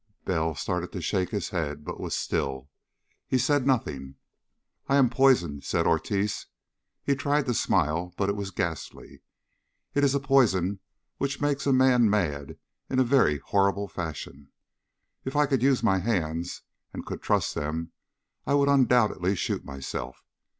[0.25, 2.71] Bell started to shake his head, but was still.
[3.27, 4.15] He said nothing.
[4.87, 6.47] "I am poisoned," said Ortiz.
[7.03, 9.21] He tried to smile, but it was ghastly.
[9.93, 10.79] "It is a poison
[11.19, 12.57] which makes a man mad
[12.89, 14.49] in a very horrible fashion.
[15.23, 17.91] If I could use my hands and could trust them
[18.47, 20.25] I would undoubtedly shoot myself.